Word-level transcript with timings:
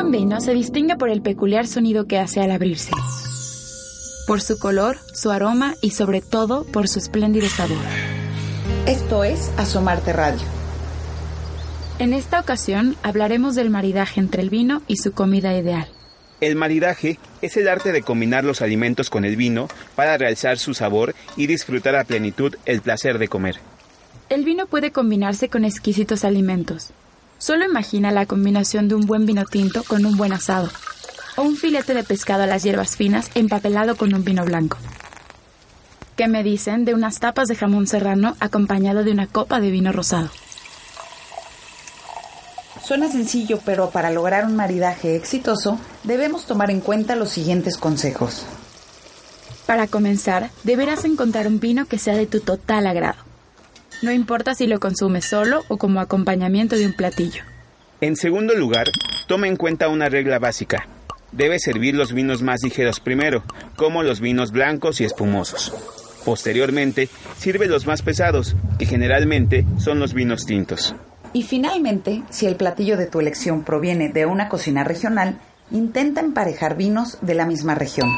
Buen 0.00 0.12
vino 0.12 0.40
se 0.40 0.54
distingue 0.54 0.94
por 0.94 1.10
el 1.10 1.22
peculiar 1.22 1.66
sonido 1.66 2.06
que 2.06 2.20
hace 2.20 2.40
al 2.40 2.52
abrirse, 2.52 2.92
por 4.28 4.40
su 4.40 4.56
color, 4.56 4.96
su 5.12 5.32
aroma 5.32 5.74
y 5.80 5.90
sobre 5.90 6.20
todo 6.20 6.62
por 6.62 6.86
su 6.86 7.00
espléndido 7.00 7.48
sabor. 7.48 7.82
Esto 8.86 9.24
es 9.24 9.50
Asomarte 9.56 10.12
Radio. 10.12 10.46
En 11.98 12.12
esta 12.12 12.38
ocasión 12.38 12.94
hablaremos 13.02 13.56
del 13.56 13.70
maridaje 13.70 14.20
entre 14.20 14.40
el 14.40 14.50
vino 14.50 14.82
y 14.86 14.98
su 14.98 15.10
comida 15.10 15.58
ideal. 15.58 15.88
El 16.40 16.54
maridaje 16.54 17.18
es 17.42 17.56
el 17.56 17.66
arte 17.66 17.90
de 17.90 18.02
combinar 18.02 18.44
los 18.44 18.62
alimentos 18.62 19.10
con 19.10 19.24
el 19.24 19.34
vino 19.34 19.66
para 19.96 20.16
realzar 20.16 20.58
su 20.58 20.74
sabor 20.74 21.16
y 21.36 21.48
disfrutar 21.48 21.96
a 21.96 22.04
plenitud 22.04 22.54
el 22.66 22.82
placer 22.82 23.18
de 23.18 23.26
comer. 23.26 23.56
El 24.28 24.44
vino 24.44 24.66
puede 24.66 24.92
combinarse 24.92 25.48
con 25.48 25.64
exquisitos 25.64 26.24
alimentos. 26.24 26.92
Solo 27.38 27.64
imagina 27.64 28.10
la 28.10 28.26
combinación 28.26 28.88
de 28.88 28.96
un 28.96 29.06
buen 29.06 29.24
vino 29.24 29.44
tinto 29.44 29.84
con 29.84 30.04
un 30.04 30.16
buen 30.16 30.32
asado, 30.32 30.68
o 31.36 31.42
un 31.42 31.56
filete 31.56 31.94
de 31.94 32.02
pescado 32.02 32.42
a 32.42 32.46
las 32.46 32.64
hierbas 32.64 32.96
finas 32.96 33.30
empapelado 33.34 33.96
con 33.96 34.12
un 34.12 34.24
vino 34.24 34.44
blanco. 34.44 34.76
¿Qué 36.16 36.26
me 36.26 36.42
dicen 36.42 36.84
de 36.84 36.94
unas 36.94 37.20
tapas 37.20 37.46
de 37.46 37.54
jamón 37.54 37.86
serrano 37.86 38.36
acompañado 38.40 39.04
de 39.04 39.12
una 39.12 39.28
copa 39.28 39.60
de 39.60 39.70
vino 39.70 39.92
rosado? 39.92 40.30
Suena 42.84 43.08
sencillo, 43.08 43.60
pero 43.64 43.90
para 43.90 44.10
lograr 44.10 44.44
un 44.44 44.56
maridaje 44.56 45.14
exitoso 45.14 45.78
debemos 46.02 46.44
tomar 46.44 46.72
en 46.72 46.80
cuenta 46.80 47.14
los 47.14 47.28
siguientes 47.28 47.76
consejos. 47.76 48.46
Para 49.66 49.86
comenzar, 49.86 50.50
deberás 50.64 51.04
encontrar 51.04 51.46
un 51.46 51.60
vino 51.60 51.86
que 51.86 51.98
sea 51.98 52.16
de 52.16 52.26
tu 52.26 52.40
total 52.40 52.86
agrado. 52.86 53.27
No 54.00 54.12
importa 54.12 54.54
si 54.54 54.66
lo 54.66 54.78
consumes 54.78 55.24
solo 55.24 55.64
o 55.68 55.76
como 55.76 56.00
acompañamiento 56.00 56.76
de 56.76 56.86
un 56.86 56.92
platillo. 56.92 57.42
En 58.00 58.14
segundo 58.14 58.54
lugar, 58.54 58.86
toma 59.26 59.48
en 59.48 59.56
cuenta 59.56 59.88
una 59.88 60.08
regla 60.08 60.38
básica. 60.38 60.86
Debes 61.32 61.62
servir 61.62 61.94
los 61.94 62.12
vinos 62.12 62.40
más 62.40 62.62
ligeros 62.62 63.00
primero, 63.00 63.42
como 63.76 64.04
los 64.04 64.20
vinos 64.20 64.52
blancos 64.52 65.00
y 65.00 65.04
espumosos. 65.04 65.74
Posteriormente, 66.24 67.08
sirve 67.36 67.66
los 67.66 67.86
más 67.86 68.02
pesados, 68.02 68.54
que 68.78 68.86
generalmente 68.86 69.66
son 69.78 69.98
los 69.98 70.14
vinos 70.14 70.46
tintos. 70.46 70.94
Y 71.32 71.42
finalmente, 71.42 72.22
si 72.30 72.46
el 72.46 72.54
platillo 72.54 72.96
de 72.96 73.06
tu 73.06 73.18
elección 73.18 73.64
proviene 73.64 74.10
de 74.10 74.26
una 74.26 74.48
cocina 74.48 74.84
regional, 74.84 75.40
intenta 75.72 76.20
emparejar 76.20 76.76
vinos 76.76 77.18
de 77.20 77.34
la 77.34 77.46
misma 77.46 77.74
región. 77.74 78.08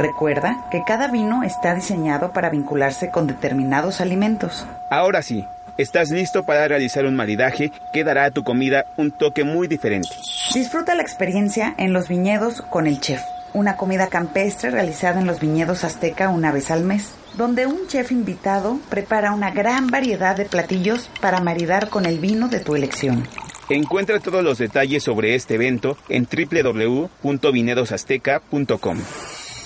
Recuerda 0.00 0.64
que 0.70 0.82
cada 0.82 1.08
vino 1.08 1.42
está 1.42 1.74
diseñado 1.74 2.32
para 2.32 2.48
vincularse 2.48 3.10
con 3.10 3.26
determinados 3.26 4.00
alimentos. 4.00 4.66
Ahora 4.88 5.20
sí, 5.20 5.44
estás 5.76 6.10
listo 6.10 6.44
para 6.44 6.66
realizar 6.66 7.04
un 7.04 7.16
maridaje 7.16 7.70
que 7.92 8.02
dará 8.02 8.24
a 8.24 8.30
tu 8.30 8.42
comida 8.42 8.86
un 8.96 9.10
toque 9.10 9.44
muy 9.44 9.68
diferente. 9.68 10.08
Disfruta 10.54 10.94
la 10.94 11.02
experiencia 11.02 11.74
en 11.76 11.92
los 11.92 12.08
viñedos 12.08 12.62
con 12.62 12.86
el 12.86 12.98
chef, 12.98 13.20
una 13.52 13.76
comida 13.76 14.06
campestre 14.06 14.70
realizada 14.70 15.20
en 15.20 15.26
los 15.26 15.38
viñedos 15.38 15.84
azteca 15.84 16.30
una 16.30 16.50
vez 16.50 16.70
al 16.70 16.82
mes, 16.82 17.12
donde 17.36 17.66
un 17.66 17.86
chef 17.86 18.10
invitado 18.10 18.78
prepara 18.88 19.32
una 19.32 19.50
gran 19.50 19.88
variedad 19.88 20.34
de 20.34 20.46
platillos 20.46 21.10
para 21.20 21.40
maridar 21.40 21.90
con 21.90 22.06
el 22.06 22.20
vino 22.20 22.48
de 22.48 22.60
tu 22.60 22.74
elección. 22.74 23.28
Encuentra 23.68 24.18
todos 24.18 24.42
los 24.42 24.56
detalles 24.56 25.02
sobre 25.02 25.34
este 25.34 25.56
evento 25.56 25.98
en 26.08 26.26
www.vinedosazteca.com. 26.26 28.98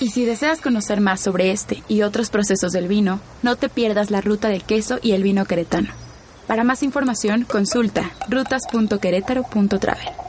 Y 0.04 0.10
si 0.10 0.26
deseas 0.26 0.60
conocer 0.60 1.00
más 1.00 1.22
sobre 1.22 1.50
este 1.50 1.82
y 1.88 2.02
otros 2.02 2.28
procesos 2.28 2.72
del 2.72 2.88
vino, 2.88 3.20
no 3.42 3.56
te 3.56 3.70
pierdas 3.70 4.10
la 4.10 4.20
ruta 4.20 4.50
del 4.50 4.62
queso 4.62 4.98
y 5.00 5.12
el 5.12 5.22
vino 5.22 5.46
queretano. 5.46 5.88
Para 6.46 6.62
más 6.62 6.82
información, 6.82 7.44
consulta 7.44 8.10
rutas.querétaro.travel. 8.28 10.23